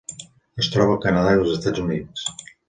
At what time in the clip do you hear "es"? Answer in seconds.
0.63-0.69